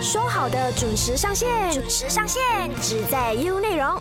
[0.00, 2.42] 说好的准时上线，准时上线，
[2.82, 4.00] 只在 U 内容。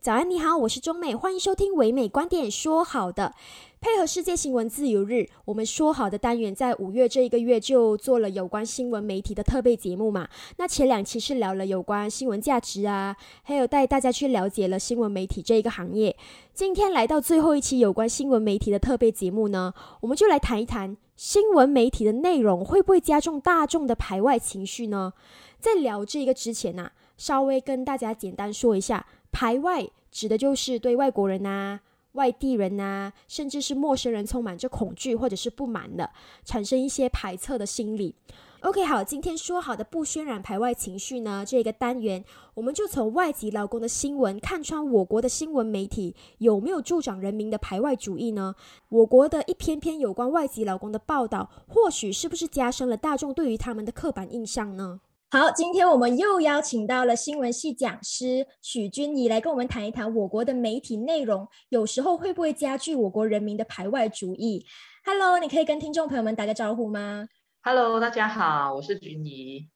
[0.00, 2.48] 早安，你好，我是中美，欢迎收听唯美观点。
[2.48, 3.34] 说好的。
[3.80, 10.28] 配合世界新闻自由日，我们说好的单元在五月这一个月就做了有关新闻媒体的特备节目嘛？
[10.56, 16.16] 那前两期是聊了有关新闻价值啊，还有带大家去了解了新闻媒体这一个行业。
[16.52, 25.12] 今天来到最后一期有关新闻媒体的特备节目呢，我们就来谈一谈新闻媒体的内容会不会加重大众的排外情绪呢？
[25.60, 31.78] 在聊这个之前呢，稍微跟大家简单说一下，排外指的就是对外国人呐。
[32.12, 36.10] 外地人呐，甚至是陌生人，充满着恐惧或者是不满的，
[36.44, 38.14] 产生一些排斥的心理。
[38.62, 48.56] OK，好，今天说好的不渲染排外情绪呢，这个单元我们就从外籍劳工的新闻看穿我国的新闻媒体有没有助长人民的排外主义呢？
[48.88, 55.00] 我国的一篇篇有关外籍劳工的报道，或许是不是加深了大众对于他们的刻板印象呢？
[55.30, 64.64] 好，今天我们又邀请到了新闻系讲师许君怡来跟我们谈一谈我国的媒体内容，有时候会不会加剧我国人民的排外主义
[65.04, 67.28] ？Hello，你可以跟听众朋友们打个招呼吗
[67.62, 69.68] ？Hello，大家好，我是君怡。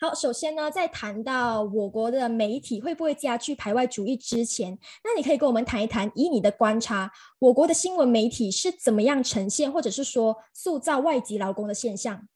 [0.00, 12.26] 好，首先呢，在谈到我国的媒体会不会加剧排外主义之前，那你可以跟我们谈一谈，以你的观察，我国的新闻媒体是怎么样呈现，或者是说塑造外籍劳工的现象？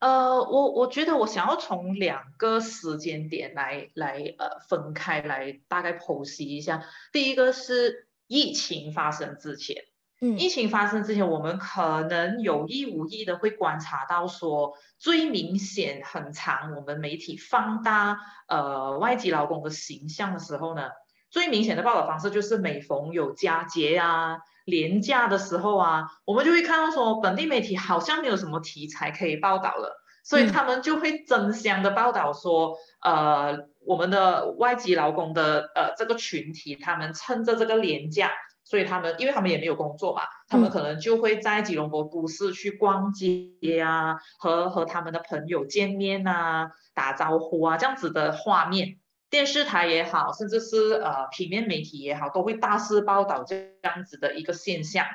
[0.00, 6.82] 呃，我我觉得我想要从两个时间点来来呃分开来大概剖析一下。
[7.12, 9.84] 第一个是疫情发生之前，
[10.22, 20.88] 嗯，疫情发生之前，我们可能有意无意的会观察到说，最明显很长，我们媒体放大呃外籍劳工的形象的时候呢，
[21.28, 24.38] 最明显的报道方式就是每逢有佳节啊。
[24.70, 38.30] 廉价的时候啊，我们就会看到说本地媒体好像没有什么题材可以报道了，所以他们就会争相的报道说，呃，我们的外籍劳工的呃这个群体，他们趁着这个廉价，
[38.62, 48.99] 所以他们因为他们也没有工作嘛，他们可能就会在吉隆坡都市去逛街啊，和和他们的朋友见面啊，打招呼啊，这样子的画面。
[49.30, 55.06] 电视台也好，甚至是呃平面媒体也好，都会大肆报道这样子的一个现象。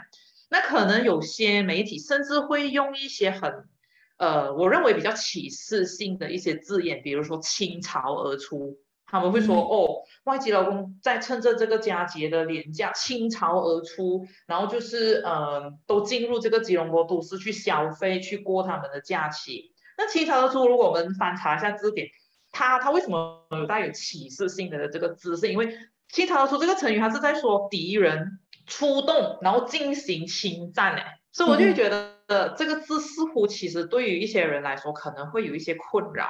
[0.50, 3.68] 那可能有些媒体甚至会用一些很
[4.18, 8.78] 呃，我认为比较歧视性的一些字眼，比如说倾巢而出。
[9.08, 19.74] 他们会说哦，外籍劳工在趁着这个佳节的廉价倾巢而出，然后就是呃，都进入这个吉隆坡都市去消费，去过他们的假期。
[19.98, 22.08] 那倾巢而出，如果我们翻查一下字典。
[22.56, 25.36] 他他为什么有带有歧视性的这个字？
[25.36, 25.78] 是因为
[26.08, 31.02] 倾巢而出这个成语，他是在说敌人出动，然后进行侵占呢，
[31.34, 36.30] 所以我就觉得这个字似乎其实对于一些人来说可能会有一些困扰。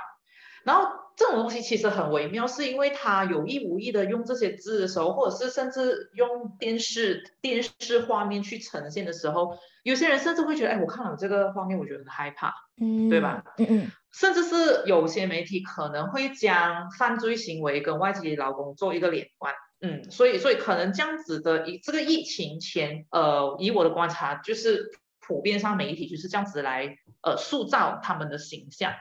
[0.66, 13.44] 然后这种东西其实很微妙，是因为他有意无意的用这些字的时候，或者是甚至用电视电视画面去呈现的时候，有些人甚至会觉得，哎，我看了这个画面，我觉得很害怕，嗯，对吧？
[13.60, 13.92] 嗯嗯。
[14.12, 24.90] 甚至是有些媒体可能会将犯罪行为跟外籍劳工做一个连贯，嗯，所以所以可能这样子的，以这个疫情前，呃，以我的观察，就是
[25.20, 28.94] 普遍上媒体就是这样子来，呃，塑造他们的形象，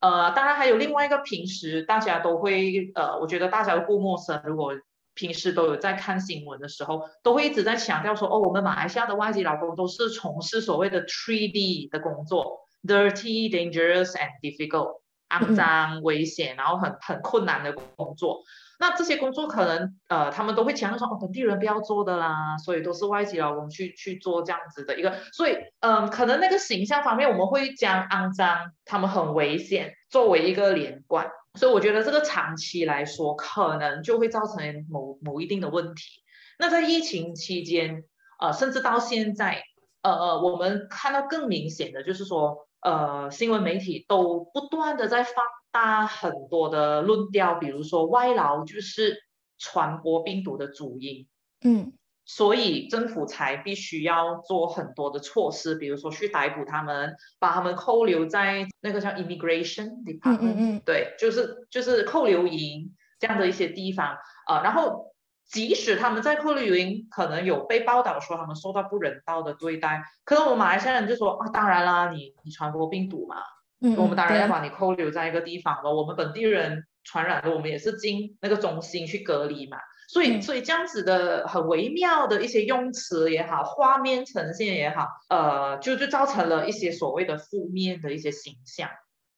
[0.00, 4.72] 呃，当然还有另外一个，平时大家都会，呃，我觉得大家都不陌生，如果
[5.14, 12.66] 平时都有在看新闻的时候，都会一直在强调说，哦，我们马来西亚的外籍劳工都是从事所谓的 three D 的工作。
[12.82, 18.42] dirty, dangerous and difficult，肮脏、危险，然后很很困难的工作。
[18.80, 25.14] 那这些工作可能呃，他们都会强调说，哦，本地人不要做的啦，所以都是外籍劳工去去做这样子的一个。
[25.34, 31.30] 所以嗯，可能那个形象方面，我们会将肮脏、他们很危险作为一个连贯。
[31.58, 36.22] 所以我觉得这个长期来说，可能就会造成某某一定的问题。
[36.58, 38.04] 那在疫情期间，
[38.40, 39.62] 呃，甚至到现在，
[40.00, 42.66] 呃呃，我们看到更明显的就是说。
[42.82, 45.34] 呃，新闻媒体都不断的在放
[45.70, 49.16] 大很多的论调，比如说外劳就是
[49.58, 51.26] 传播病毒的主因，
[51.62, 51.92] 嗯，
[52.24, 60.40] 所以政府才必须要做很多的措施，比如说去逮捕他们，把他们扣留在那个叫 immigration department，嗯。
[60.40, 64.16] 嗯嗯，对，就是就是扣留营这样的一些地方，
[64.48, 65.09] 呃，然后。
[65.50, 73.36] 即使他们在扣留营可能有被报道说他们受到不人道的对待，可能我们马来西亚人就说啊，当然啦，你你传播病毒嘛，
[73.80, 75.92] 嗯，我们当然要把你扣留在一个地方了。
[75.92, 79.78] 我们本地人传染了，我们也是进那个中心去隔离嘛。
[80.08, 88.88] 所以，所以这样子的很微妙的一些用词也好，画面呈现也好，呃，就就造成了一些所谓的负面的一些形象。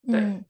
[0.07, 0.43] 对，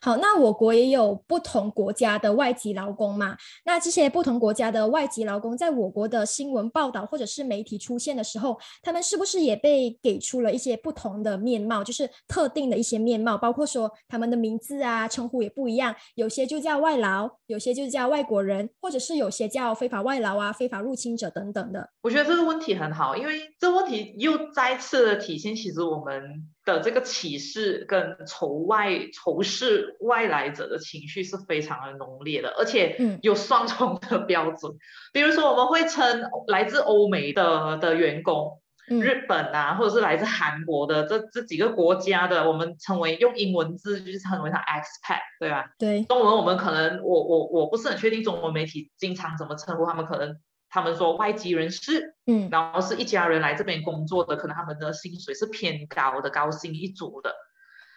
[0.00, 3.36] 好，那我国也有不同国家的外籍劳工嘛？
[3.64, 11.82] 那这些不同国家的外籍劳工，在我国的新闻报道或者是媒体出现的时候，他们是不是也被给出了一些不同的面貌？
[11.82, 21.90] 就是特定的一些面貌，包括说他们的名字啊、称呼也不一样，有些就叫外劳，有些就叫外国人，或者是有些叫非法外劳啊、非法入侵者等等的。
[22.02, 26.48] 我觉得这个问题很好，因为这问题又再次的体现，其实我们。
[26.66, 34.74] 的这个歧视跟仇外仇视外来者的情绪是非常的浓烈的，而且有双重的 标准。
[35.14, 45.66] 比如说，我们会称来自欧美的的员工，日本啊，或者是来自韩国的这这几个国家的，我们称为用英文字就是称为他 expat，对吧？
[45.78, 46.02] 对。
[46.04, 50.36] 中文我们可能我我我不是很确定中文媒体经常怎么称呼他们，可能。
[50.76, 57.34] 他们说外籍人士，嗯，然后是一家人来这边工作的，可能他们的薪水是偏高的，高薪一族的。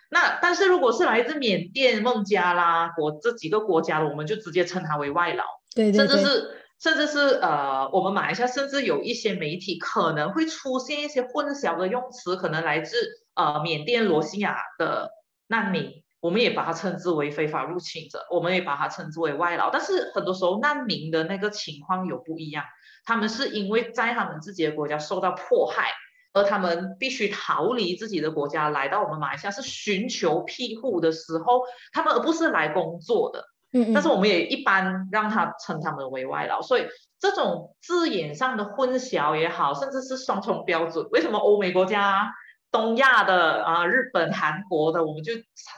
[0.10, 5.44] 那但是如果是来自缅甸、孟加拉国这几个国家的，我们就直接称他为外劳。
[5.76, 6.08] 对对对。
[6.08, 12.96] 甚至是甚至是呃，我们马来西亚甚至有一些媒体可能会出现一些混淆的用词，可能来自
[13.36, 15.10] 呃缅甸、罗兴亚的
[15.48, 16.02] 难民。
[16.22, 19.70] 我们也把它称之为非法入侵者，我们也把它称之为外劳。
[19.70, 22.66] 但是很多时候难民的那个情况有不一样，
[23.06, 25.92] 他们是因为在他们自己的国家受到迫害，
[26.34, 31.62] 而他们必须逃离自己的国家来到我们马来西亚是寻求庇护的时候，
[31.94, 33.46] 他们而不是来工作的。
[33.72, 33.94] 嗯嗯。
[33.94, 36.86] 但是我们也一般让他称他们为外劳，所以
[37.20, 42.30] 这种字眼上的混淆也好，甚至是双重标准，为什么欧美国家？
[42.72, 45.34] 东亚的啊，日本、韩国的，我们就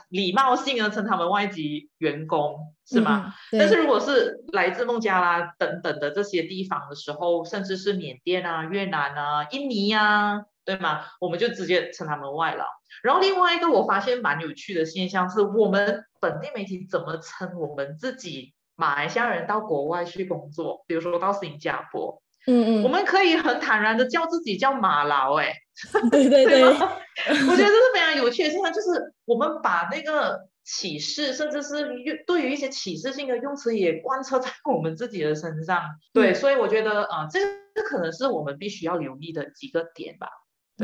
[0.08, 3.34] 礼貌性的称他们外籍员工，是吗？
[3.52, 11.06] 但是如果是来自孟加拉等等的这些地方的时候，甚至是缅甸啊、越南啊、印尼啊，对吗？
[11.20, 12.64] 我们就直接称他们外劳。
[13.02, 22.22] 然后另外一个我发现蛮有趣的现象是，我们本地媒体怎么称我们自己马来西亚人到国外去工作，比如说到新加坡。
[22.46, 25.54] 嗯嗯，我们可以很坦然的叫自己叫马劳，哎，
[26.10, 31.88] 对 对对， 我觉得这是非常有趣的现象，就是我们把那个启示，甚至是
[32.26, 35.82] 对于一些启示性的用词也贯彻在我们自己的身上，
[36.12, 37.40] 对，所以我觉得啊，这
[37.74, 40.28] 这可能是我们必须要留意的几个点吧。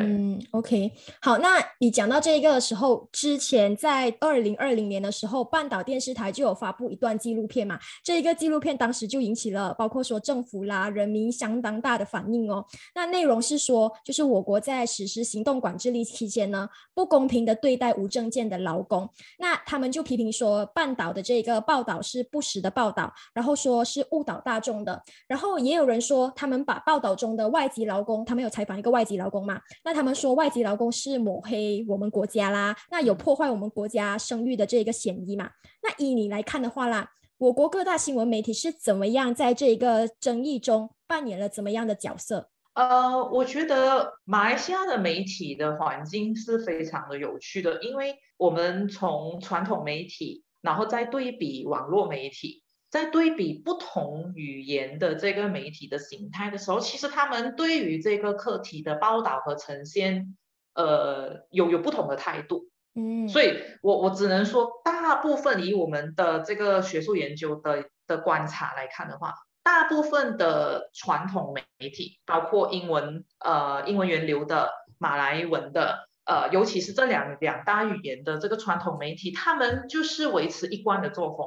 [0.03, 12.65] 嗯，OK，好，那你讲到这一个的时候，之前在二零二零年的时候，半岛电视台就有发布一段纪录片嘛，这一个纪录片当时就引起了包括说政府啦、人民相当大的反应哦。
[12.95, 19.09] 那内容是说，就是我国在实施行动管制令期间呢，不公平的对待无证件的劳工，
[19.39, 29.61] 那他们就批评说，半岛的这个报道是不实的报道，然后说是误导大众的，然后也有人说，他们把报道中的外籍劳工，他们有采访一个外籍劳工嘛？
[29.89, 35.49] 那他们说外籍劳工是抹黑我们国家啦，那有破坏我们国家声誉的这个嫌疑嘛？
[35.83, 42.51] 那以你来看的话啦，我国各大新闻媒体是怎么样在这个争议中扮演了怎么样的角色？
[42.75, 52.63] 呃，我觉得马来西亚的媒体的环境是非常的有趣的，因为我们从传统媒体，然后再对比网络媒体。
[52.91, 60.37] 在对比不同语言的这个媒体的形态的时候，其实他们对于这个课题的报道和呈现，
[60.75, 62.71] 呃，有有不同的态度。
[62.95, 81.47] 嗯，所以我我只能说，大部分以我们的这个学术研究的的观察来看的话，大部分的传统媒体，包括英文呃英文源流的、马来文的，呃，尤其是这两两大语言的这个传统媒体，他们就是维持一贯的作风。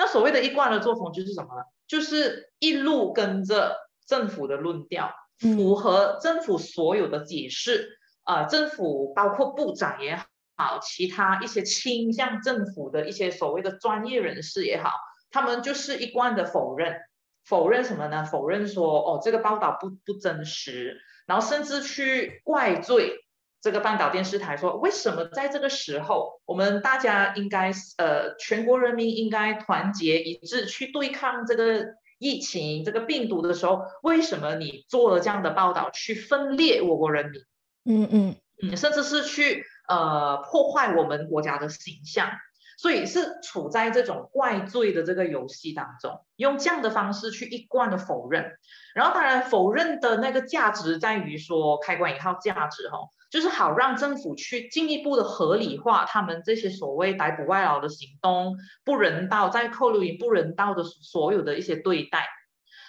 [0.00, 1.62] 那所谓的一贯的作风就是什么呢？
[1.86, 3.76] 就是一路跟着
[4.06, 7.98] 政府的论调，符合政府所有的解释。
[8.22, 10.16] 啊，政府包括部长也
[10.56, 14.90] 好，其他一些倾向政府的一些所谓的专业人士也好，
[15.30, 16.96] 他们就是一贯的否认，
[17.44, 18.24] 否认什么呢？
[18.24, 23.18] 否认说哦，这个报道不不真实，然后甚至去怪罪。
[23.62, 31.84] 这个半岛电视台说：“为什么在这个时候，我们大家应该呃，全国人民应该团结一致去对抗这个
[32.18, 37.42] 疫情、这个病毒的时候，为什么你做了这样的报道，去分裂我国人民？
[37.84, 42.30] 嗯嗯嗯，甚至是去呃破坏我们国家的形象，
[42.78, 48.52] 所以是处在这种怪罪的这个游戏当中，用这样的方式去一贯的否认。
[48.94, 53.00] 然后当然，否认的那个价值在于说，开关引号价值哈。”
[53.30, 62.26] 就是好让政府去进一步的合理化他们这些所谓逮捕外劳的行动，不人道，在扣留营不人道的所有的一些对待。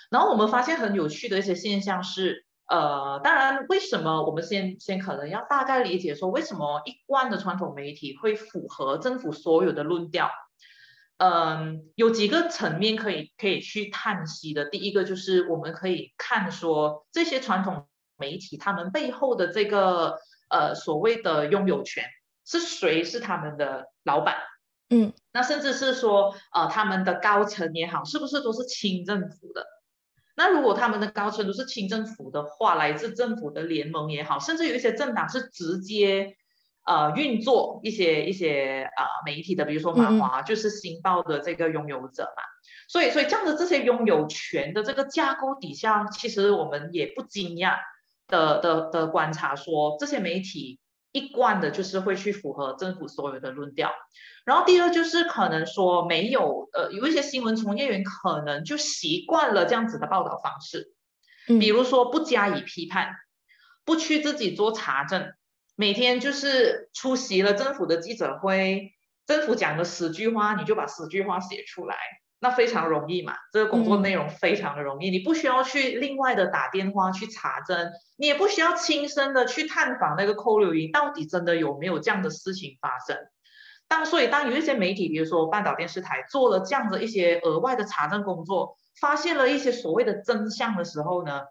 [0.10, 10.30] 然后我们发现很有趣的一些现象是，呃，当然，为什么我们先先可能要大概理解说，为什么一贯的传统媒体会符合政府所有的论调？
[11.18, 14.66] 嗯，有几个层面可以可以去探析的。
[14.66, 20.18] 第一个就是我们可以看说，这些传统媒体他们背后的这个
[20.52, 22.04] 呃所谓的拥有权
[22.46, 24.36] 是谁是他们的老板？
[24.90, 29.66] 嗯，那甚至是说呃他们的高层也好，是不是都是清政府的？
[30.36, 36.36] 那如果他们的高层都是清政府的话，来自政府的联盟也好，甚至有一些政党是直接
[36.86, 42.44] 呃运作一些一些啊媒体的，比如说马华就是《新报》的这个拥有者嘛。
[42.88, 47.78] 所以，所以这样的这些拥有权的这个架构底下，其实我们也不惊讶
[48.32, 50.80] 的的的观察说，这些媒体。
[51.14, 53.92] 一贯的就是会去符合政府所有的论调，
[54.46, 60.94] 然后第二就是可能说没有呃有一些新闻从业员可能就习惯了这样子的报道方式，
[61.60, 63.14] 比如说不加以批判，
[63.84, 65.34] 不去自己做查证，
[65.76, 68.94] 每天就是出席了政府的记者会，
[69.28, 71.98] 政府讲的十句话你就把十句话写出来。
[72.44, 83.16] 那非常容易嘛，这个工作内容非常的容易，你不需要去另外的打电话去查证，你也不需要亲身的去探访那个扣留营，到底真的有没有这样的事情发生。
[83.88, 91.42] 当所以当有一些媒体，比如说半岛电视台做了这样的一些额外的查证工作，发现了一些所谓的真相的时候呢，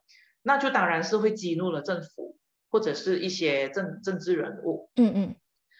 [0.43, 2.37] 那就当然是会激怒了政府
[2.69, 4.91] 或者是一些政政治人物。
[4.97, 5.37] 嗯嗯。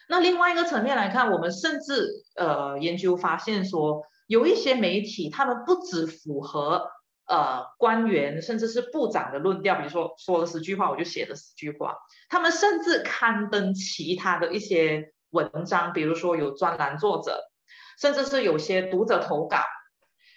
[0.07, 4.03] 那另外一个层面来看，我们甚至呃研究发现说。
[4.31, 6.89] 有一些媒体，他们不只符合
[7.27, 11.97] 呃官员甚至是部长的论调，比如说说了十句话我就写了十句话，
[12.29, 17.43] 他们甚至刊登其他的一些文章，比如说有专栏作者，
[17.99, 19.57] 甚至是有些读者投稿，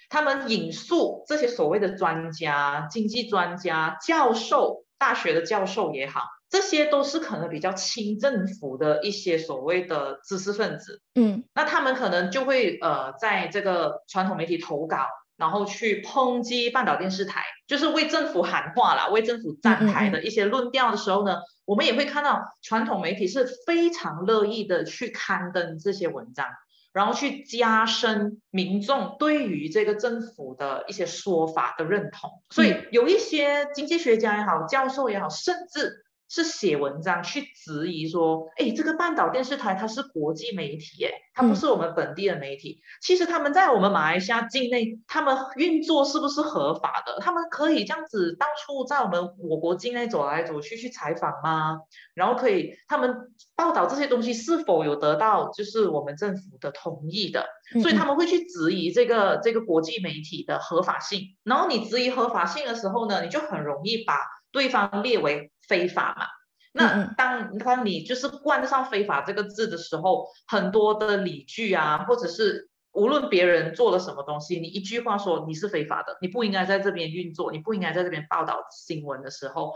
[0.09, 6.34] 他们引述这些所谓的专家、经济专家、教授、大学的教授也好。
[6.55, 26.47] 这些都是可能比较亲政府的一些所谓的知识分子，嗯，那他们可能就会呃在这个传统媒体投稿，然后去抨击半岛电视台，就是为政府喊话啦，为政府站台的一些论调的时候呢，我们也会看到传统媒体是非常乐意的去刊登这些文章，
[26.93, 36.04] 然后去加深民众对于这个政府的一些说法的认同，所以有一些经济学家也好，教授也好，甚至。
[36.35, 42.81] 是写文章去质疑说，哎，这个半岛电视台它是国际媒体，哎，它不是我们本地的媒体。
[43.01, 47.21] 其实他们在我们马来西亚境内，他们运作是不是合法的？
[47.21, 51.79] 他们可以这样子到处在我们我国境内走来走去去采访吗？
[52.15, 57.47] 然后可以他们报道这些东西是否有得到就是我们政府的同意的？
[57.81, 61.37] 所以他们会去质疑这个这个国际媒体的合法性。
[61.45, 64.19] 然后你质疑合法性的时候呢，你就很容易把。
[64.55, 66.27] 对方列为非法嘛？
[66.73, 79.75] 那当当你就是冠上非法这个字的时候，很多的理据啊，或者是无论别人做了什么东西，你一句话说你是非法的，你不应该在这边运作，你不应该在这边报道新闻的时候，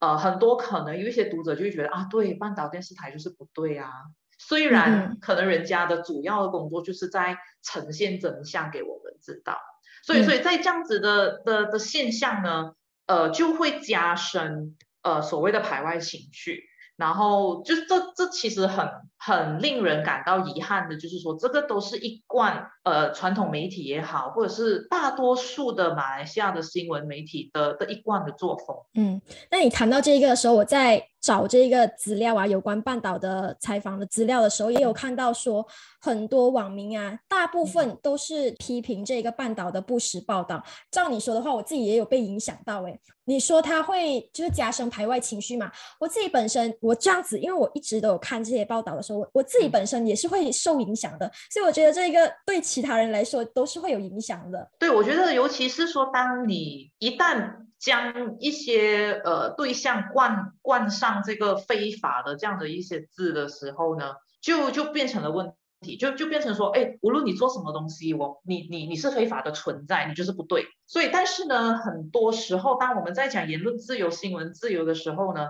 [0.00, 3.90] 呃，很多可能有一些读者就会觉得啊，对，半岛电视台就是不对啊。
[4.38, 9.58] 虽然可能人家的主要的工作就是在呈现真相给我们知道，
[10.04, 12.74] 所以所以在这样子的的的现象呢？
[13.08, 16.62] 呃，就会加深呃所谓的排外情绪，
[16.96, 18.88] 然后就这这其实很
[19.18, 28.76] 很令人感到遗憾的，就是说这个都是一贯呃传统媒体也好，或者是大多数的马来西亚的新闻媒体的的一贯的作风。
[28.94, 31.08] 嗯，那你谈到这个的时候，我在。
[31.20, 35.66] 找这个资料啊，有关半岛的采访的资料的时候，也有看到说
[36.00, 40.62] 很多网民啊，大部分都是批评这个半岛的不实报道。
[40.90, 42.82] 照你说的话，我自己也有被影响到。
[42.82, 45.70] 诶，你说他会就是加深排外情绪嘛？
[45.98, 51.30] 我自己本身我这样子，因为我一直都有看这些报道的时候，我我自己本身也是会受影响的。
[51.50, 54.70] 所以我觉得这个对其他人来说都是会有影响的。
[54.78, 70.66] 对，我觉得尤其是说，当你一旦将一些呃对象冠冠上这个非法的这样的一些字的时候呢，就就变成了问题，就就变成说，哎，无论你做什么东西，我你你你是非法的存在，你就是不对。
[70.86, 75.46] 所以，但是呢，很多时候，当我们在讲言论自由、新闻自由的时候呢，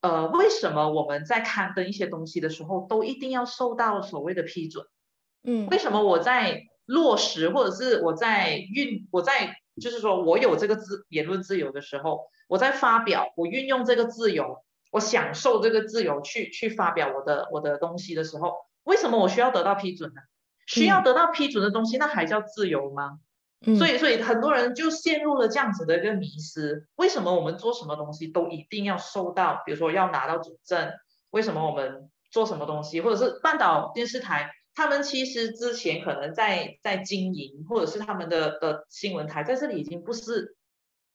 [0.00, 4.86] 呃，为什么我们在刊登一些东西的时候，都一定要受到所谓的批准？
[5.42, 9.56] 嗯，为什么我在落实，或者是我在运，我在。
[9.80, 18.54] 就是说我有这个自言论自由的时候，我在发表，我运用这个自由，我享受这个自由去去发表我的我的东西的时候，
[18.84, 20.20] 为什么我需要得到批准呢？
[20.66, 23.18] 需要得到批准的东西，那还叫自由吗？
[23.78, 26.86] 所以所以很多人就陷入了这样子的一个迷失。
[26.96, 30.92] 为什么我们做什么东西都一定要受到，比如说要拿到主证？
[31.30, 40.56] 为什么我们做什么东西，或者是半岛电视台，他们其实之前可能在在经营，或者是他们的的新闻台在这里已经不是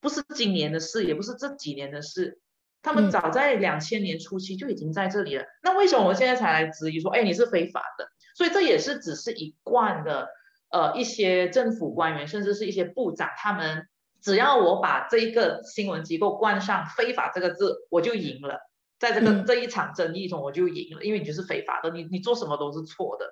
[0.00, 2.40] 不是今年的事，也不是这几年的事，
[2.82, 5.44] 他们早在两千年初期就已经在这里了。
[5.62, 8.08] 那为什么我们现在才来质疑说，哎，你是非法的？
[8.34, 10.28] 所以这也是只是一贯的，
[10.70, 13.86] 呃，一些政府官员，甚至是一些部长，他们
[14.22, 18.69] 只要我把这一个新闻机构冠上“非法”这个字，我就赢了。
[19.00, 23.30] 在这个这一场争议中，我就赢了，因为你就是非法的，你你做什么都是错的。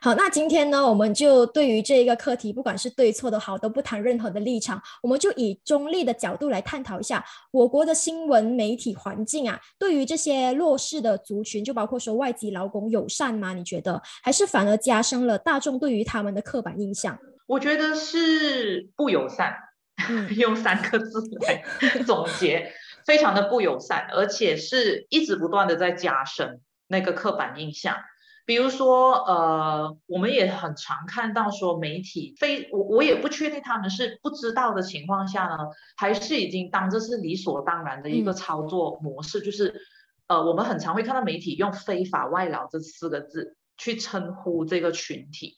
[0.00, 13.52] 好，那今天呢，我们就对于这一个课题，不管是对错都好，都不谈任何的立场，我们就以中立的角度来探讨一下我国的新闻媒体环境啊，对于这些弱势的族群，就包括说外籍劳工友善吗？
[13.52, 17.18] 你觉得，还是反而加深了大众对于他们的刻板印象？
[17.46, 19.52] 我觉得是不友善，
[20.38, 21.64] 用三个字来
[22.06, 22.72] 总结。
[23.08, 27.96] 非常的不友善，而且是一直不断的在加深那个刻板印象。
[28.44, 35.56] 比如说，呃，我们也很常看到说媒体非我我也不确定他们是不知道的情况下呢，
[35.96, 39.80] 还是已经当这是理所当然的一个操作模式，就是
[40.26, 45.56] 呃，我们很常会看到媒体用“非法外劳”这四个字去称呼这个群体。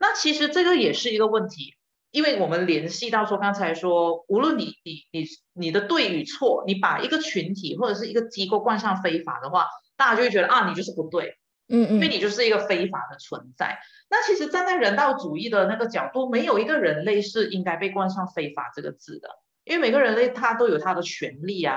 [0.00, 1.74] 那其实这个也是一个问题。
[2.16, 9.66] 因为我们联系到说，刚才说，无论你你你你的对与错，你把一个群体或者是一个机构冠上非法的话，
[9.98, 11.36] 大家就会觉得啊，你就是不对，
[11.68, 13.78] 嗯嗯，因为你就是一个非法的存在。
[14.08, 19.28] 那其实站在人道主义的那个角度，没有一个人类是应该被冠上非法这个字的，
[19.64, 21.76] 因为每个人类他都有他的权利啊。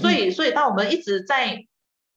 [0.00, 1.66] 所以，所以当我们一直在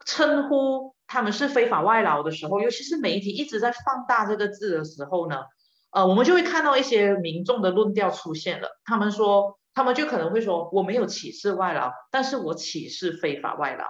[0.05, 5.43] 称呼他们是非法外劳的时候，尤其是媒体一直在放大这个字的时候呢？
[5.91, 8.69] 呃，我们就会看到一些民众的论调出现了。
[8.85, 13.85] 他们说，他们就可能会说，我没有歧视外劳，但是我歧视非法外劳。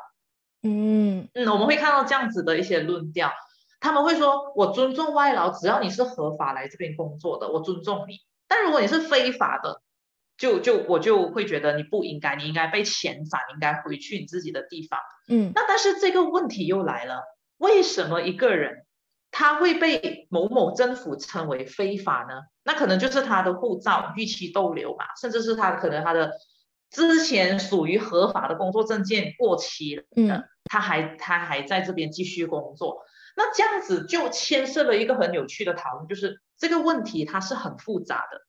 [0.63, 3.31] 嗯嗯，我们会看到这样子的一些论调。
[3.79, 8.17] 他们会说，我尊重外劳，只要你是合法来这边工作的，我尊重你。
[8.47, 9.81] 但如果你是非法的，
[10.37, 14.99] 就就我就会觉得你不应该，你应该被遣返，应该回去你自己的地方。
[15.29, 17.23] 嗯，那但是这个问题又来了，
[17.57, 18.85] 为什么一个人？
[19.31, 22.41] 他会被某某政府称为非法呢？
[22.63, 26.33] 那可能就是他的护照逾期逗留嘛，甚至是他可能他的
[26.89, 33.05] 之前属于合法的工作证件过期了，嗯，他还他还在这边继续工作，
[33.37, 38.41] 那这样子就牵涉了一个很有趣的讨论，就是这个问题它是很复杂的，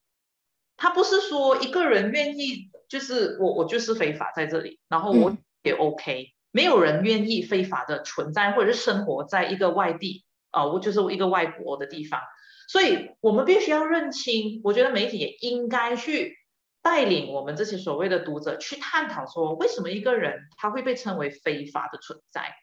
[0.76, 10.24] 他不是说一个人愿意就是我我就是非法在这里，然后我也 OK，没有人愿意非法的存在或者是生活在一个外地。
[10.52, 12.20] 啊，我就是一个外国的地方，
[12.68, 14.60] 所以我们必须要认清。
[14.62, 16.36] 我觉得媒体也应该去
[16.82, 22.54] 带领我们这些所谓的读者去探讨，说为什么一个人他会被称为非法的存在，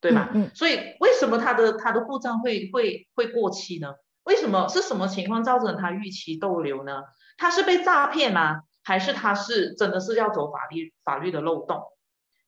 [0.00, 0.30] 对吧？
[0.32, 0.48] 嗯。
[0.54, 3.94] 所以为什么他的他的护照会会会过期呢？
[4.22, 7.02] 为什么是什么情况造成他逾期逗留呢？
[7.36, 8.60] 他是被诈骗吗？
[8.84, 11.82] 还是他是真的是要走法律法律的漏洞？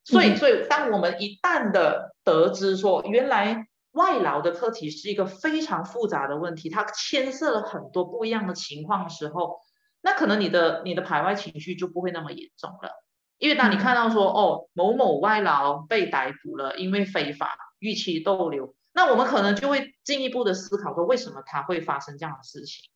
[0.04, 3.66] 所以，所以当我们一旦的得知说原来。
[3.96, 9.58] 外劳的课题是一个非常复杂的问题，它牵涉了很多不一样的情况的时候，
[10.02, 12.90] 那可能你的你的排外情绪就不会那么严重了。
[13.38, 22.90] 因为当你看到说哦某某外劳被逮捕了，因为非法逾期逗留，那我们可能就会进一步的思考说为什么他会发生这样的事情？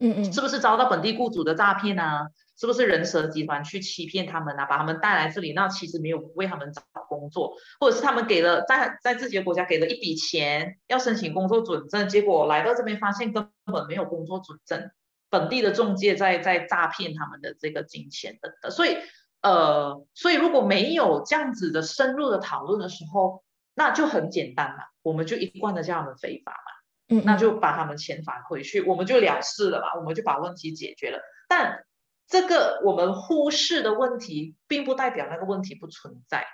[0.00, 2.28] 嗯嗯，是不是遭到本地雇主的诈骗啊？
[2.58, 4.66] 是不是人蛇集团去欺骗他们啊？
[4.66, 14.90] 把他们带来这里，那其实没有为他们找工作，或者是他们给了在在自己的国家给了一笔钱要申请工作准证，结果来到这边发现根本没有工作准证，
[15.30, 18.70] 本地的中介在在诈骗他们的这个金钱等等。
[18.70, 18.98] 所以
[19.42, 23.42] 呃，所以如果没有这样子的深入的讨论的时候，
[23.74, 26.79] 那就很简单嘛，我们就一贯的叫他们非法嘛。
[27.10, 31.18] 嗯，那就把他们遣返回去，我们就了事了吧，我们就把问题解决了。
[31.48, 31.84] 但
[32.28, 36.46] 这个我们忽视的问题，并不代表那个问题不存在。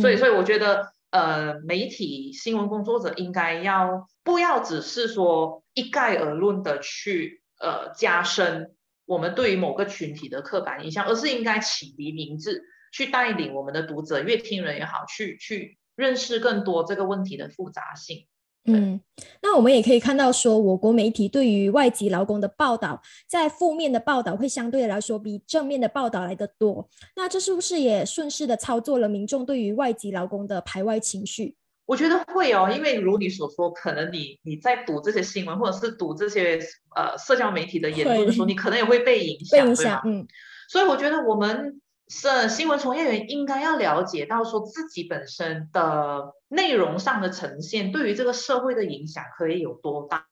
[0.00, 12.62] 所以，所以我觉得，呃，媒体新闻工作者应该要不要只是说一概而论的去呃加深我们对于某个群体的刻板印象，而是应该启迪明智，
[12.92, 18.28] 去带领我们的读者、阅听人也好，去去认识更多这个问题的复杂性。
[18.64, 19.00] 嗯，
[19.42, 26.88] 那我们也可以看到，说我国媒体对于外籍劳工的报道，在负面的报道会相对来说比正面的报道来的多。
[27.16, 31.56] 那这是不是也顺势的操作了民众对于外籍劳工的排外情绪？
[31.86, 36.60] 我觉得会哦，因为如你所说，可能你你在读这些新闻，或者是读这些
[36.94, 40.02] 呃社交媒体的言论的时候，你可能也会被影响，对吧？
[40.04, 40.26] 嗯。
[40.68, 50.26] 所以我觉得我们是新闻从业员，应该要了解到说自己本身的内容上的呈现，对于这个社会的影响可以有多大，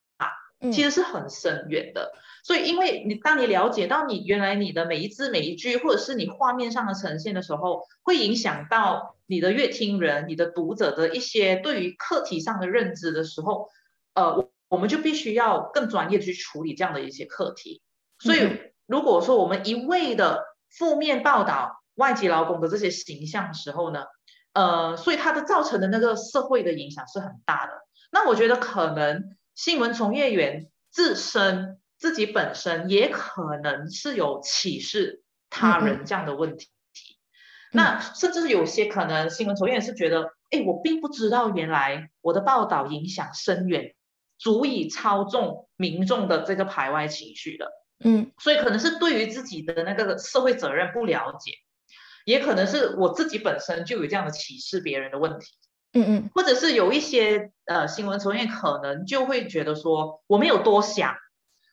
[0.73, 2.11] 其实是很深远的。
[2.43, 13.69] 所以，因为你当你了解到你原来你的每一字每一句，或者是你画面上的呈现的时候，会影响到你的阅听人、你的读者的一些对于课题上的认知的时候，
[14.15, 17.81] 呃，我我们就必须要更专业去处理这样的一些课题。
[18.19, 18.49] 所以。
[18.89, 24.05] 如果说我们一味的负面报道外籍劳工的这些形象时候呢，
[24.53, 27.73] 呃，所以它的造成的那个社会的影响是很大的。
[28.11, 36.69] 那我觉得可能新闻从业员自身自己本身也可能是有歧视他人这样的问题。
[37.71, 43.93] 那甚至有些可能新闻从业员是觉得，哎，我并不知道原来我的报道影响深远，
[44.39, 47.69] 足以操纵民众的这个排外情绪的。
[48.03, 51.51] 嗯，所以可能是对于自己的那个社会责任不了解，
[52.25, 55.47] 也可能是我自己本身就有这样的歧视别人的问题。
[55.93, 61.15] 嗯嗯，或者是有一些呃新闻从业可能就会觉得说我没有多想，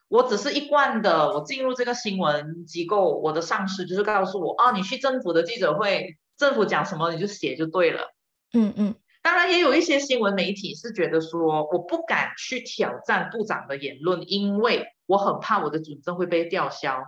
[0.08, 8.14] 我只是一贯的，我进入这个新闻机构，我的上司就是告诉我啊，你去政府的记者会，政府讲什么你就写就对了。
[8.54, 8.94] 嗯嗯。
[9.22, 17.02] 当然，也有一些新闻媒体是觉得说，我不敢去挑战部长的言论，因为我很怕我的准证会被吊销，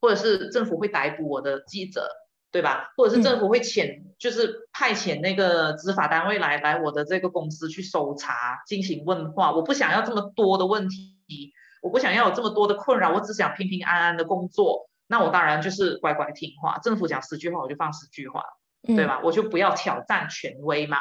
[0.00, 2.08] 或者是政府会逮捕我的记者，
[2.50, 2.92] 对吧？
[2.96, 9.52] 或者是政府会遣，就是派遣那个执法单位来来我的这个公司去搜查、进行问话。
[9.52, 14.88] 我不想要这么多的问题，我不想要有这么多的困扰，我只想平平安安的工作。
[15.06, 18.44] 那我当然就是乖乖听话，政府讲十句话我就放十句话，
[18.86, 19.20] 对吧？
[19.24, 20.98] 我就不要挑战权威嘛。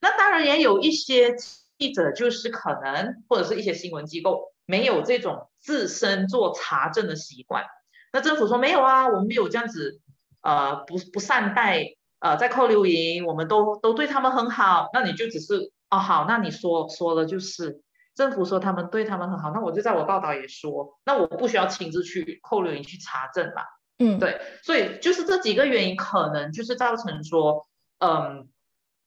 [0.00, 1.34] 那当然也有一些
[1.78, 7.64] 记者，就是可能或者是一些新闻机构没有这种自身做查证的习惯。
[8.12, 10.00] 那政府说没有啊，我们没有这样子，
[10.42, 14.88] 呃，不不善待，呃，在扣留营，我们都都对他们很好。
[14.92, 17.82] 那你就只是哦好，那你说说了就是
[18.14, 23.62] 政府说他们对他们很好，那我就在我报道也说，那我不需要亲自去扣留营去查证嘛。
[23.98, 27.66] 嗯，对，所以就是这几个原因，可能就是造成说，
[27.98, 28.48] 嗯。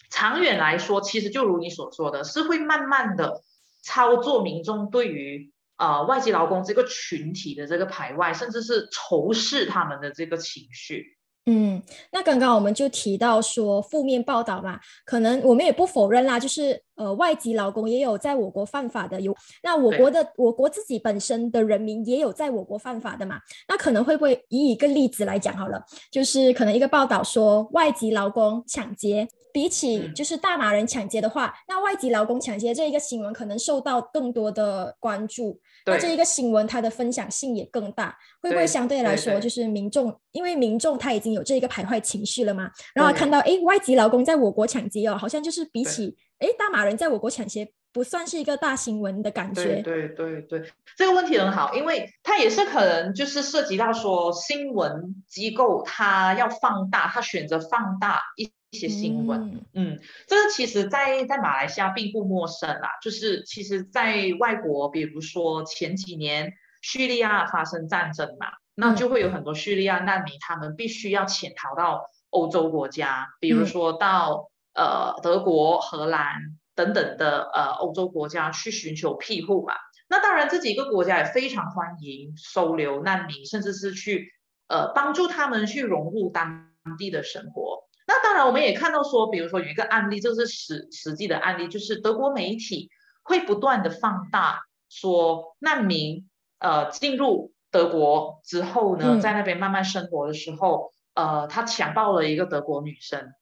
[0.10, 3.41] 长远来说，其实就如你所说的，是会慢慢的
[3.88, 11.15] 操作民众对于呃外籍劳工这个群体的这个排外，甚至是仇视他们的这个情绪。
[11.50, 29.26] 嗯，那刚刚我们就提到说负面报道嘛，可能我们也不否认啦，就是呃外籍劳工也有在我国犯法的，有那我国的我国自己本身的人民也有在我国犯法的嘛，那可能会不会以一个例子来讲好了，就是可能一个报道说外籍劳工抢劫，
[29.58, 35.60] 比起就是大马人抢劫的话，那外籍劳工抢劫这一个新闻可能受到更多的关注。
[35.88, 42.70] 那这一个新闻，它的分享性也更大，会不会相对来说，就是民众，因为民众他已经有这一个徘徊情绪了嘛？
[42.93, 49.82] 然后看到，哎，外籍劳工在我国抢劫哦，好像就是比起，哎，大马人在我国抢劫，不算是一个大新闻的感觉。
[49.82, 58.52] 对对对，这个问题很好，因为它也是可能就是涉及到说，新闻机构它要放大，它选择放大一。
[58.71, 62.89] 一些新闻，嗯，这个其实，在在马来西亚并不陌生啦。
[63.01, 76.34] 就是其实，在外国，比如说前几年叙利亚发生战争嘛，那就会有很多叙利亚难民，他们必须要潜逃到欧洲国家，比如说到呃德国、荷兰
[76.75, 79.75] 等等的呃欧洲国家去寻求庇护嘛。
[80.10, 84.34] 那当然，这几个国家也非常欢迎收留难民，甚至是去
[84.67, 87.87] 呃帮助他们去融入当地的生活。
[88.10, 92.89] 那当然，我们也看到说，比如说有一个案例，这是实实际的案例，就是德国媒体
[93.22, 103.34] 会不断的放大说，难民呃进入德国之后呢，在那边慢慢生活的时候，呃，他强暴了一个德国女生，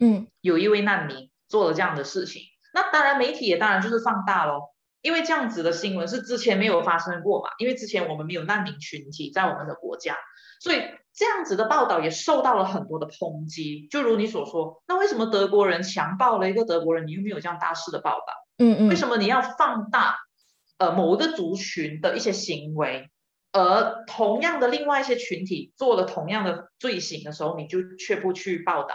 [0.00, 2.40] 嗯，有一位难民做了这样的事情，
[2.72, 10.16] 那当然媒体也当然就是放大咯，因为这样子的新闻是之前没有发生过嘛，因为之前我们没有难民群体在我们的国家，
[10.60, 10.80] 所以。
[11.14, 18.26] 这样子的报道也受到了很多的抨击，就如你所说，那为什么德国人强暴了一个德国人，你又没有这样大肆的报道？
[18.58, 20.16] 嗯嗯，为什么你要放大
[20.78, 23.08] 呃某一个族群的一些行为，
[23.52, 28.94] 而同样的另外一些群体做了同样的罪行的时候，你就却不去报道？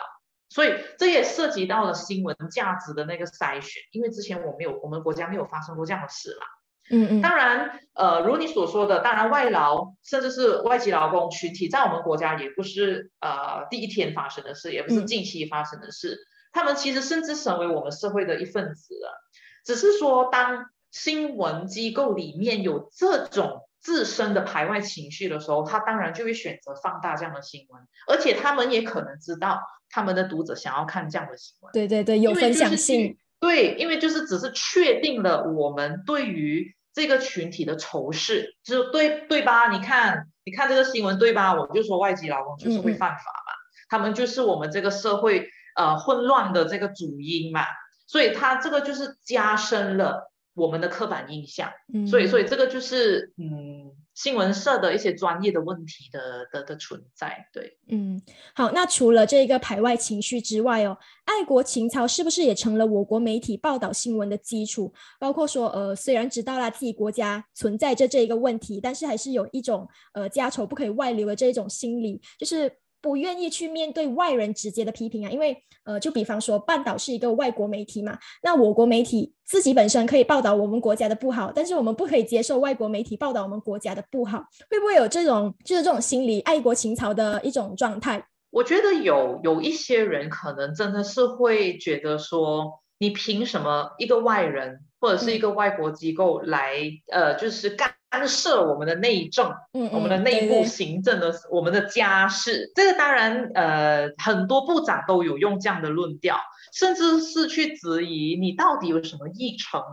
[0.49, 6.45] 所以这也涉及到了新闻价值的那个筛选，因为之前我没有，我们国家没有发生过这样的事嘛。
[6.91, 16.17] 嗯嗯，当然，呃，如你所说的，当然外劳甚至是外籍劳工群体，在我们国家也不是呃第一天发生的事，也不是近期发生的事。
[16.52, 19.21] 他们其实甚至成为我们社会的一份子了。
[19.63, 31.71] 只是说，当新闻机构里面有这种自身的排外情绪的时候，他当然就会选择放大这样的新闻，而且他们也可能知道他们的读者想要看这样的新闻。
[31.71, 33.15] 对对对，有分享性。
[33.39, 39.72] 对，因为就是只是确定了我们对于这个群体的仇视，就是对对吧？
[39.72, 41.54] 你看，你看这个新闻对吧？
[41.54, 43.54] 我就说外籍劳工就是会犯法嘛，
[43.88, 47.62] 他们就是我们这个社会呃混乱的这个主因嘛，
[48.06, 51.72] 所以他这个就是加深了我们的刻板印象。
[51.94, 53.88] 嗯，所以所以这个就是嗯。
[54.19, 58.21] 新闻社的一些专业的问题的的的存在，对，嗯，
[58.53, 64.93] 好，那除了这个排外情绪之外哦，爱国情操是不是也成了我国媒体报道新闻的基础？
[65.21, 72.69] 包括说，呃，虽然知道了自己国家存在着这一个问题，但是还是有一种呃家丑不可以外流的这一种心理，就是。
[73.02, 88.24] 不愿意去面对外人直接的批评啊，因为呃，就比方说半岛是一个外国媒体嘛，那我国媒体自己本身可以报道我们国家的不好，但是我们不可以接受外国媒体报道我们国家的不好，会不会有这种就是这种心理爱国情操的一种状态？
[88.52, 96.76] 我觉得有有一些人可能真的是会觉得说，你凭什么一个外人或者是一个外国机构来
[97.12, 97.96] 呃，就是干。
[98.28, 106.40] 涉我们的内政，嗯，我们的内部行政的，我们的家事，这个当然，呃，很多部长都有用这样的论调，
[106.74, 109.84] 甚至是去质疑你到底有什么议程？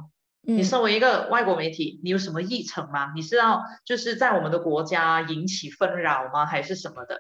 [0.41, 3.13] 你身为一个外国媒体，你有什么议程吗？
[3.15, 6.47] 你是要就是在我们的国家引起纷扰吗？
[6.47, 7.19] 还是什么的？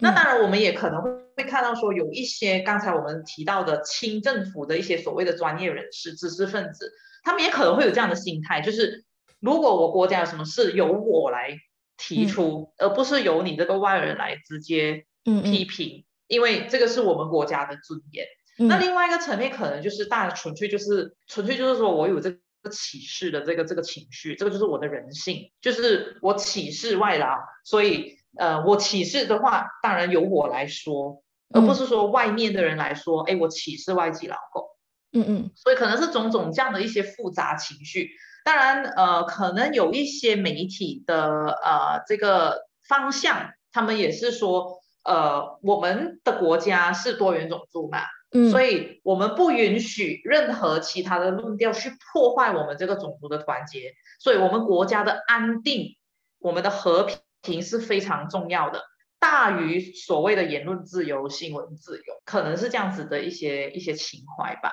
[0.00, 9.04] 那当然，我们也可能会会看到说，有一些刚才我们提到的清政府的一些所谓的专业人士、知识分子，他们也可能会有这样的心态，就是。
[9.40, 11.58] 如果我国家有什么事，由我来
[11.98, 18.26] 提出，而不是由你这个外人来直接批评，因为这个是我们国家的尊严。
[18.66, 34.64] 那另外一个层面，可能就是大家纯粹就是纯粹就是说我有这个歧视的这个这个情绪，这个就是我的人性，就是我歧视外劳，所以呃，我歧视的话，当然由我来说，而不是说外面的人来说，哎，我歧视外籍劳工。
[35.12, 38.10] 嗯嗯，所以可能是种种这样的一些复杂情绪。
[38.44, 48.00] 当然，呃，可能有一些媒体的呃这个方向，他们也是说，呃，我们的国家是多元种族嘛，
[48.32, 55.96] 嗯，所以我们不允许任何其他的论调去破坏我们这个种族的团结，所以我们国家的安定，
[56.40, 57.08] 我们的和
[57.44, 58.82] 平是非常重要的，
[59.20, 64.72] 大于所谓的言论自由、新闻自由，可能是这样子的一些一些情怀吧。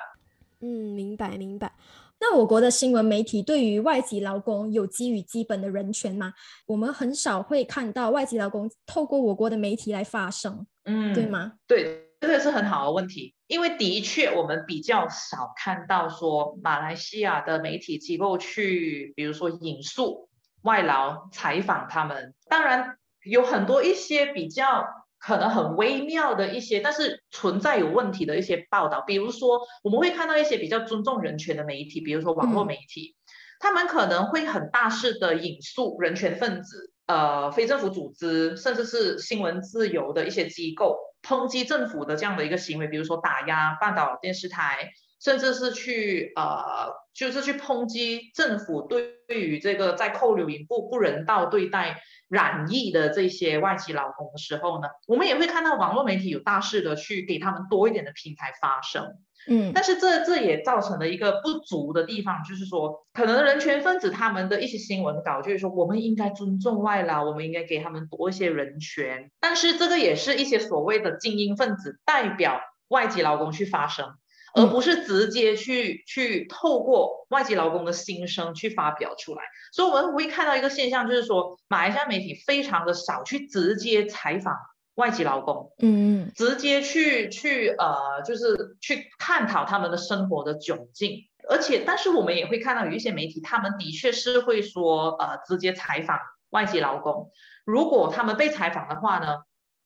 [0.60, 1.72] 嗯，明白明白。
[2.18, 6.32] 那我国的新闻媒体对于外籍劳工有给予基本的人权吗？
[6.66, 11.54] 我们很少会看到外籍劳工透过我国的媒体来发声，嗯，对吗？
[11.66, 20.28] 对，这个是很好的问题，因为的确我们比较少看到说马来西亚的媒体机构去，比如说引述
[20.62, 24.84] 外劳采访他们，当然有很多一些比较。
[25.24, 33.14] 可能很微妙的一些，但是存在有问题的一些报道，比如说我们会看到一些比较尊重人权的媒体，比如说网络媒体，
[33.60, 52.02] 他们可能会很大肆的引述人权分子、呃非政府组织，甚至是新闻自由的一些机构，抨击政府的这样的一个行为，比如说打压半岛电视台，甚至是去呃就是去抨击政府对于这个在扣留营不不人道对待。
[52.28, 74.14] 染疫的这些外籍劳工的时候呢，我们也会看到网络媒体有大肆的去给他们多一点的平台发声，嗯，但是这这也造成了一个不足的地方，就是说，可能人权分子他们的一些新闻稿就是说，我们应该尊重外劳，我们应该给他们多一些人权，但是这个也是一些所谓的精英分子代表外籍劳工去发声。
[74.54, 84.54] 而不是直接去去透过外籍劳工的心声去发表出来，所以我们会看到一个现象，就是说马来西亚媒体非常的少去直接采访
[84.96, 96.18] 外籍劳工，嗯嗯，直接去去呃，就是去探讨他们的生活的窘境，而且但是我们也会看到有一些媒体，他们的确是会说呃，直接采访
[96.50, 97.30] 外籍劳工，
[97.64, 99.38] 如果他们被采访的话呢，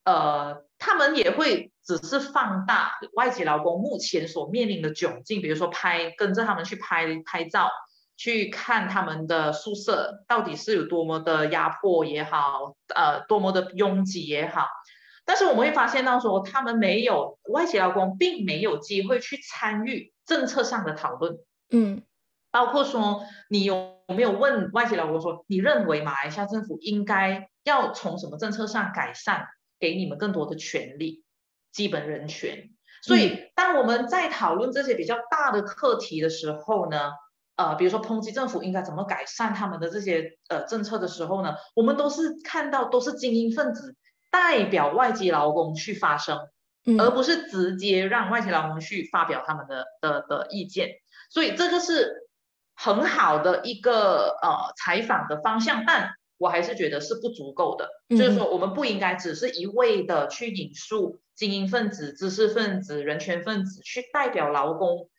[0.03, 1.71] 呃，他们也会。
[1.87, 7.69] 只是放大外籍劳工目前所面临的窘境，比如说拍跟着他们去拍拍照，
[8.17, 14.67] 去看他们的宿舍到底是有多么的压迫也好，呃，多么的拥挤也好。
[15.23, 21.37] 但是我们会发现到说，他们没有外籍劳工并没有机会去参与政策上的讨论，
[21.71, 22.01] 嗯，
[22.51, 29.47] 包括说你有没有问外籍劳工说，你认为马来西亚政府应该要从什么政策上改善，
[29.79, 31.23] 给你们更多的权利？
[31.73, 32.71] 基本人权，
[33.03, 37.11] 所以当我们在讨论这些比较大的课题的时候呢，
[37.55, 43.95] 呃，比如说抨击政府应该怎么改善他们的这些呃政策的时候呢，我们都是看到都是精英分子
[44.31, 46.49] 代表外籍劳工去发声，
[46.97, 50.89] 而不是直接让外籍劳工去发表他们的的的意见。
[51.29, 52.27] 所以这个是
[52.73, 57.89] 很好的一个呃采访的方向，但我还是觉得是不足够的。
[58.09, 65.09] 就是说，我们不应该只是一味的去引述精英分子、知识分子、人权分子去代表劳工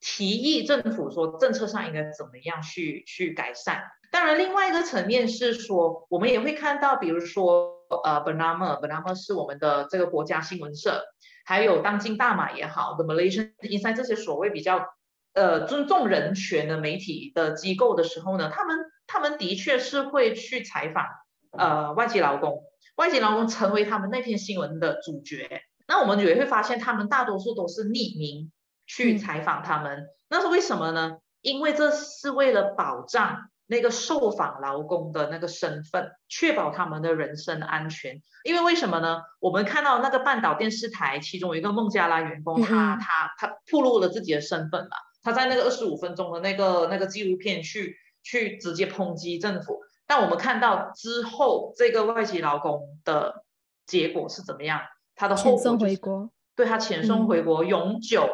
[0.00, 3.82] 提议政府说政策上应该怎么样去去改善。
[4.10, 11.04] 当然，另外一个层面是说，我们也会看到，比如说呃，Bernama，Bernama 是我们的这个国家新闻社，
[11.44, 14.86] 还有当今大马也好，The Malaysian Inside 这些所谓比较。
[15.34, 18.76] 呃，尊重人权的媒体的机构的时候呢，他们
[19.08, 21.04] 他们的确是会去采访
[21.50, 22.62] 呃外籍劳工，
[22.94, 25.62] 外籍劳工成为他们那篇新闻的主角。
[25.88, 28.52] 那我们也会发现，他们大多数都是匿名
[28.86, 31.16] 去采访他们，那是为什么呢？
[31.40, 38.20] 因为这是为了保障那个受访劳工的那个身份，确保他们的人身安全。
[38.44, 39.22] 因为为什么呢？
[39.40, 44.96] 我们看到那个半岛电视台其中有一个孟加拉员工，他他他暴露了自己的身份嘛。
[45.22, 47.96] 他在那个二十五分钟的那个那个纪录片去
[48.28, 53.42] 去直接抨击政府，但我们看到之后这个外籍劳工的
[53.86, 54.82] 结果是怎么样？
[55.14, 58.28] 他的后送回国，对他遣送回国，永久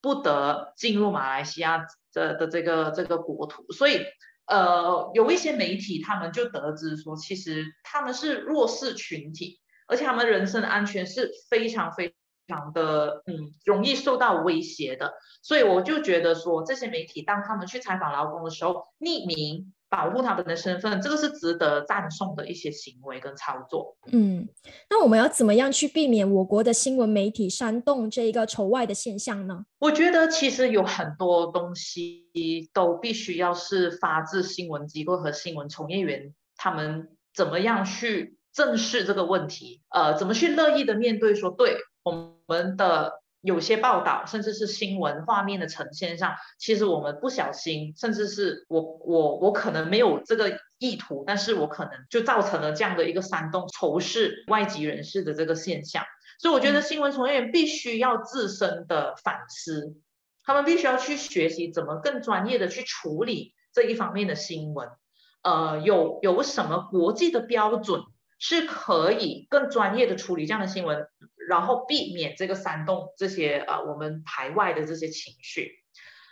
[0.00, 3.64] 不得进入马来西亚的的这个这个国土。
[3.72, 4.04] 所以，
[4.46, 9.58] 呃，有一些媒体他们就得知说，其实他们是弱势群体，
[9.88, 12.14] 而且他们人身安全是非常非。
[12.50, 23.96] 常的嗯，容易受到威胁的，所以我就觉得说，这些媒体当他们去采访劳工的时候，匿名保护他们的身份，这个是值得赞颂的一些行为跟操作。
[24.12, 24.46] 嗯，
[24.88, 29.64] 那我们要怎么样去避免我国的新闻媒体煽动这一个仇外的现象呢？
[29.78, 41.76] 我觉得其实有很多东西都必须要是发自新闻机构和新闻从业员他们怎么样去正视这个问题，呃，怎么去乐意的面对说对。
[42.02, 56.04] 我们的有些报道，甚至是新闻画面的呈现上，其实我们不小心，甚至是我我我可能没有这个意图，但是我可能就造成了这样的一个煽动仇视外籍人士的这个现象。
[56.38, 59.94] 所以我觉得新闻从业员必须要自身的反思，
[60.42, 64.88] 他们必须要去学习怎么更专业的去处理这一方面的新闻。
[65.42, 68.02] 呃，有有什么国际的标准
[68.40, 71.06] 是可以更专业的处理这样的新闻？
[71.48, 75.72] 然后避免这个煽动这些呃我们排外的这些情绪。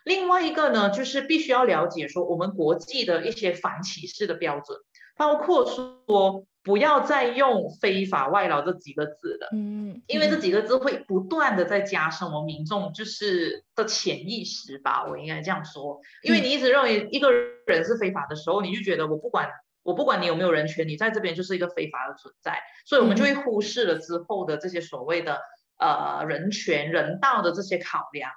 [0.05, 4.79] 另外一个呢，就是必须要了解说我们国际的一些反歧视的标准，
[5.17, 17.33] 包括说不要再用非法外劳这几个字了，嗯，因为这几个字会不断的在加深我们民众就是的潜意识吧，我应该这样说，因为你一直认为一个
[17.67, 19.51] 人是非法的时候，你就觉得我不管。
[19.89, 25.41] 我不管你有没有人权，你在这边就是一个非法的存在，所以我们就会忽视了之后的这些所谓的
[25.79, 28.31] 呃人权、人道的这些考量。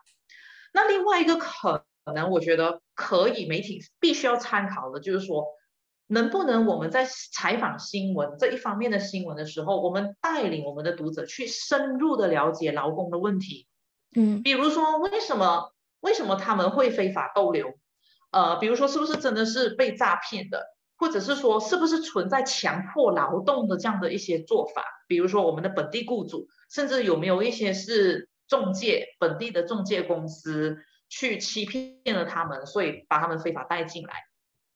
[0.73, 1.83] 那另外一个可
[2.15, 5.45] 能，我觉得可以媒体必须要参考的，就是说，
[6.07, 13.67] 能不能我们在采访新闻这一方面的新闻的时候，我们带领我们的读者去深入的了解劳工的问题。
[14.15, 17.73] 嗯，比如说为什么为什么他们会非法逗留？
[18.31, 20.65] 呃，比如说是不是真的是被诈骗的？
[21.01, 24.85] 或者是说，是不是存在强迫劳动的这样的一些做法？
[25.07, 30.77] 比如说，我们的本地雇主，甚至有没有一些是中介本地的中介公司
[31.09, 34.13] 去欺骗了他们，所以把他们非法带进来？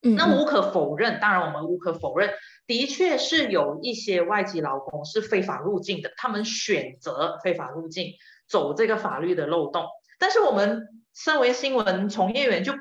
[0.02, 2.32] 嗯，那无可否认，当然我们无可否认，
[2.66, 8.14] 的确是有一些外籍劳工是非法入境的，他们选择非法入境，
[8.50, 9.86] 走这个法律的漏洞。
[10.18, 12.74] 但是我们身为新闻从业员，就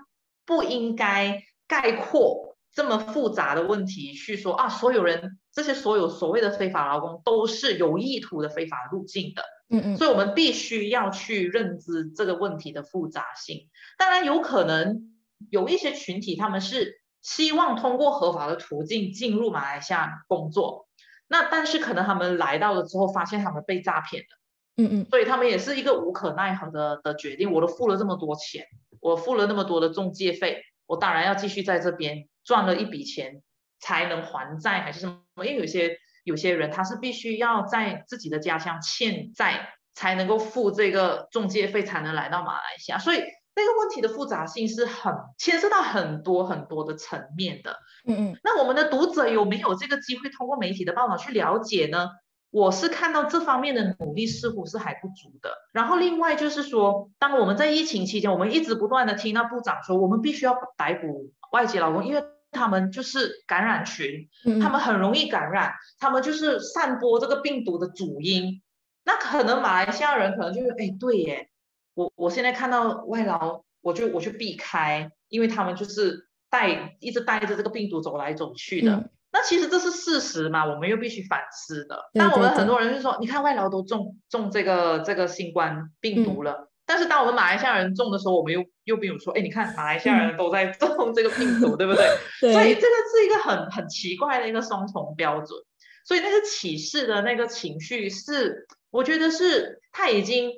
[0.46, 2.43] 不应该概括。
[2.74, 13.68] 这么复杂的问题去说啊，所有人这些所有所谓的非法劳工都是有意图的非法入境的，嗯嗯，所以我们必须要去认知这个问题的复杂性。
[13.96, 15.14] 当然，有可能
[15.50, 20.88] 有一些群体他们是希望通过合法的途径进入马来西亚工作，
[21.28, 24.28] 那但是可能他们来到了之后发现他们被诈骗了，
[24.76, 27.52] 嗯嗯，所以他们也是一个无可奈何的的决定。
[27.52, 28.66] 我都付了这么多钱，
[29.00, 32.28] 我付了那么多的中介费，我当然要继续在这边。
[32.44, 33.40] 赚了一笔钱
[33.80, 35.46] 才能还债还是什么？
[35.46, 42.98] 因为有些有些人他是必须要在自己的家乡欠债才能够付这个中介费，才能来到马来西亚。
[42.98, 47.78] 所以那个问题的复杂性是很牵涉到很多很多的层面的。
[48.06, 48.38] 嗯嗯。
[48.44, 52.10] 那我们的读者有没有这个机会通过媒体的报道去了解呢？
[52.54, 55.50] 我是看到这方面的努力似乎是还不足的。
[55.72, 64.28] 然后另外就是说，当我们在疫情期间，我们一直不断的听到部长说，我们必须要逮捕外籍劳工，因为他们就是感染群，
[64.62, 68.62] 他们很容易感染，他们就是散播这个病毒的主因。
[69.04, 71.48] 那可能马来西亚人可能就是，哎，对耶，
[71.94, 79.10] 我我现在看到外劳，我就我就避开，因为他们就是带一直带着这个病毒走来走去的。
[79.34, 82.08] 那其实这是事实嘛，我们又必须反思的。
[82.12, 92.06] 但我们很多人就说，你看外劳都中中这个这个新冠病毒了，但是当我们马来西亚人中的时候，我们又又没有说，哎，你看马来西亚人都在中这个病毒， 对不对？
[92.38, 95.60] 所以这个是一个很很奇怪的一个双重标准。
[96.04, 100.52] 所以那个歧视的那个情绪是，我觉得是他已经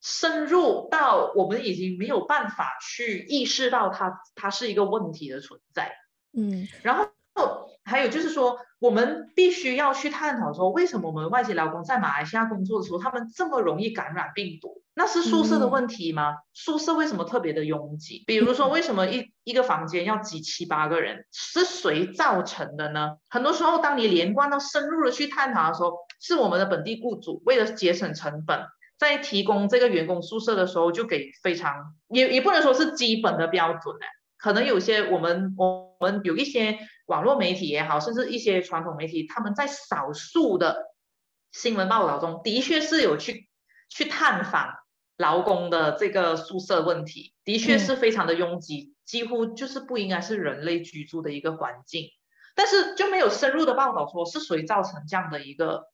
[0.00, 5.90] 深入到我们已经没有办法去意识到它它是一个问题的存在。
[6.32, 7.71] 嗯，然后。
[7.84, 14.82] 还有就是说，我们必须要去探讨说，为什么我们外籍劳工在马来西亚工作的时候，他们这么容易感染病毒？
[14.94, 16.36] 那是宿舍的问题吗？
[16.52, 18.22] 宿舍为什么特别的拥挤？
[18.26, 21.24] 比如说，为什么一一个房间要挤七八个人？
[21.32, 23.16] 是谁造成的呢？
[23.30, 28.60] 很多时候，当你连贯到深入的去探讨的时候，是我们的本地雇主为了节省成本，
[28.98, 34.06] 在提供这个员工宿舍的时候，就给非常也也不能说是基本的标准呢。
[34.36, 36.76] 可能有些我们我们有一些
[37.12, 40.94] 网络媒体也好，甚至一些传统媒体，他们在少数的
[41.52, 43.50] 新闻报道中的确是有去
[43.90, 44.72] 去探访
[45.18, 52.08] 劳工的这个宿舍问题，的确是非常的拥挤，几乎就是不应该是人类居住的一个环境，
[52.56, 55.84] 但是就没有深入的报道说是谁造成这样的一个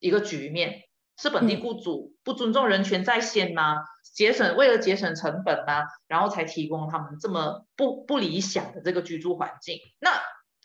[0.00, 0.82] 一个局面。
[1.16, 3.84] 是本地雇主不尊重人权在先吗？
[4.16, 5.84] 节省为了节省成本吗？
[6.08, 9.78] 然后才提供他们这么不不理想的这个居住环境？
[10.00, 10.10] 那？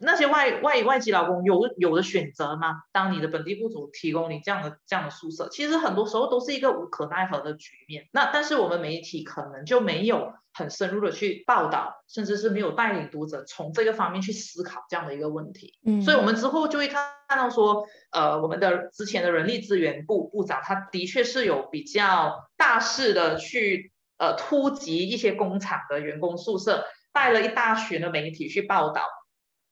[0.01, 2.83] 那些外外外籍劳工有有的选择吗？
[2.91, 8.07] 当你的本地雇主提供你这样的这样的宿舍，其实很多时候都是一个无可奈何的局面。
[8.13, 15.77] 那但是我们媒体可能就没有很深入的去报道，甚至是没有带领读者从这个方面去思考这样的一个问题。
[15.85, 29.03] 嗯，所以我们之后就会看到说，呃，我们的之前的人力资源部部长，他的确是有比较大势的去呃突击一些工厂的员工宿舍，带了一大群的媒体去报道。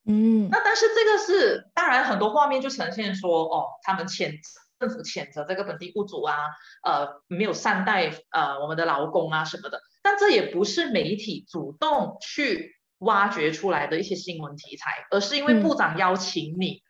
[0.08, 4.32] 嗯，那但是这个是当然，很多画面就呈现说，哦，他们谴
[4.80, 6.38] 政府谴责这个本地雇主啊，
[6.84, 9.82] 呃，没有善待呃我们的劳工啊什么的。
[10.02, 16.82] 但这也不是媒体主动去挖掘出来的一些新闻题材，而是因为部长邀请你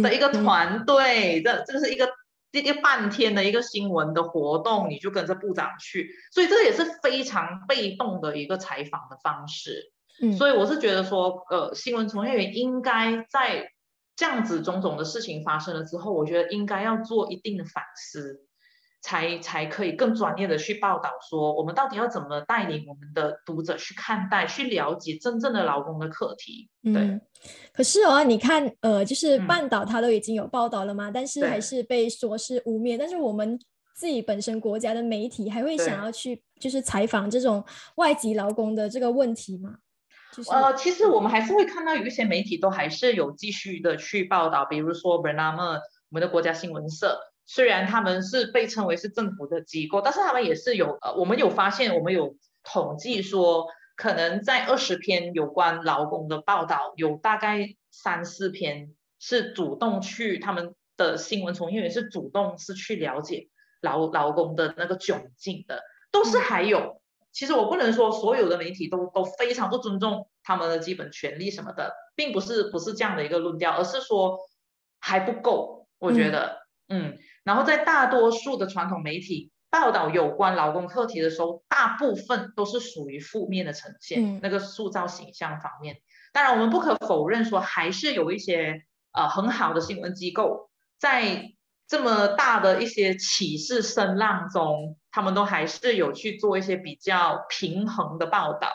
[0.00, 2.08] 的一个团队，这这是一个
[2.52, 9.92] 一个半天的一个新闻的活动，你就跟着部长去，所以这也是非常被动的一个采访的方式。
[10.36, 13.70] 所以我是觉得说，呃，新闻从业员应该在
[14.16, 18.44] 这样子种种的事情发生了之后，我觉得应该要做一定的反思，
[19.00, 26.68] 才才可以更专业的去报道说，我们到底要怎么带领我们的读者去看待、去了解真正的劳工的课题。
[26.82, 27.18] 对。
[27.72, 32.98] 可是哦，你看，呃，就是半岛他都已经有报道了嘛，但是还是被说是污蔑。
[32.98, 33.58] 但是我们
[33.94, 37.64] 自己本身国家的媒体还会想要去就是采访这种
[37.94, 39.76] 外籍劳工的这个问题吗？
[40.50, 53.66] 呃，其实我们还是会看到有一些媒体都还是有继续的去报道，比如说 Bernama，我们的国家新闻社，虽然他们是被称为是政府的机构，但是他们也是有呃，我们有发现，我们有统计说，
[53.96, 63.48] 可能在二十篇有关劳工的报道，有大概三四篇是主动去他们的新闻从业员是主动是去了解
[63.80, 66.99] 劳劳工的那个窘境的，都是还有。
[67.32, 74.38] 其实我不能说所有的媒体都都非常不尊重他们的基本权利什么的，并不是不是这样的一个论调，而是说
[74.98, 75.86] 还不够。
[75.98, 76.58] 我觉得，
[76.88, 85.98] 嗯，然后在大多数的传统媒体报道有关劳工课题的时候，大部分都是属于负面的呈现，那个塑造形象方面。
[86.32, 91.52] 当然，我们不可否认说，还是有一些呃很好的新闻机构在。
[91.90, 98.70] 这么大的一些启示声浪中，他们都还是有去做一些比较平衡的报道。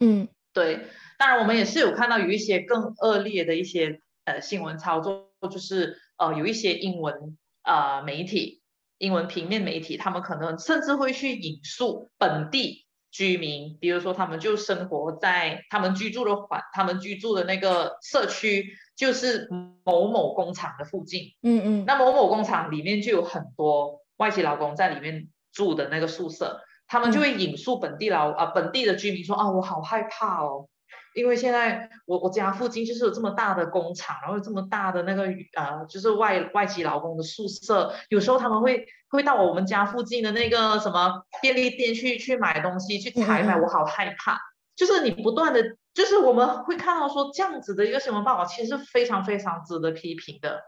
[0.00, 0.86] 嗯，对。
[1.18, 8.62] 当然，我们也是有看到有一些更恶劣的一些呃新闻操作，就是呃有一些英文呃媒体、
[8.96, 12.83] 英文平面媒体，他们可能甚至会去引述本地
[13.14, 18.76] 居民，比如说他们就生活在他们居住的环、他们居住的那个社区。
[18.96, 19.48] 就是
[19.82, 30.68] 某某工厂的附近，嗯嗯，那某某工厂里面就有很多外籍劳工在里面住的那个宿舍，他们就会引述本地劳啊本地的居民说啊，我好害怕哦，
[31.14, 35.22] 因为现在我我家附近就是有这么大的工厂，然后这么大的那个
[35.54, 44.38] 呃，就是外外籍劳工的宿舍，有时候他们会会到我们家附近的那个什么便利店去去买东西去采买，我好害怕。
[44.76, 45.62] 就是你不断的，
[45.94, 50.60] 就是我们会看到说这样子的一个新闻报道，其实非常非常值得批评的，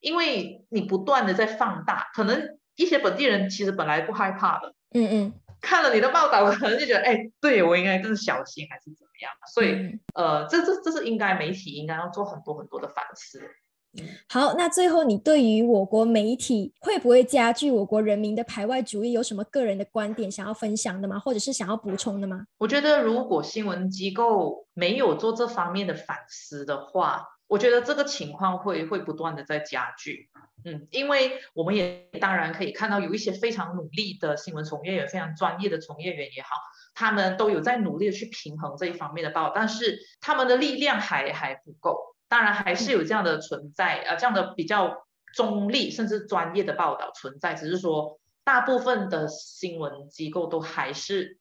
[0.00, 5.32] 因为你不断的在放大，可能一些本地人其实本来不害怕的，嗯嗯。
[5.60, 9.32] 看了你的报道，可能就觉得，哎，对我应该更小心，还是怎么样？
[9.52, 13.40] 所以，呃，这这这是应该媒体应该要做很多很多的反思。
[14.28, 21.18] 好，那最后你对于我国媒体会不会加剧我国人民的排外主义，有什么个人的观点想要分享的吗？
[21.18, 22.44] 或者是想要补充的吗？
[22.58, 30.30] 我觉得，如果新闻机构没有做这方面的反思的话，我觉得这个情况会会不断的在加剧。
[30.64, 36.48] 嗯，因为我们也当然可以看到，有一些非常努力的新闻从业员，非常专业的从业员也好，
[36.94, 42.16] 他们都有在努力的去平衡这一方面的报道，但是他们的力量还还不够。
[42.28, 51.38] 当然还是有这样的存在，呃，这样的比较中立甚至专业的报道存在，只是说大部分的新闻机构都还是。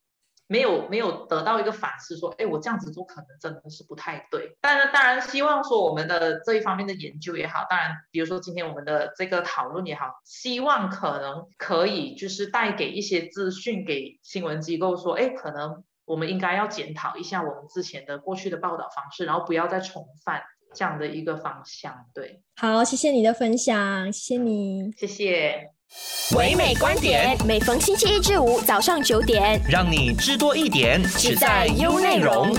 [0.48, 4.58] 没有没有得到一个反思，说，哎，我这样子做可能真的是不太对。
[4.62, 20.42] 但是当然希望说我们的这一方面的研究也好，当然比如说今天我们的这个讨论也好，希望可能可以就是带给一些资讯给新闻机构，说，哎，可能我们应该要检讨一下我们之前的过去的报道方式，然后不要再重犯
[20.74, 22.06] 这样的一个方向。
[22.14, 25.77] 对，好，谢谢你的分享，谢谢你，谢谢。
[26.36, 32.54] 唯美观点，每逢星期一至五早上九点，让你知多一点，只在优内容。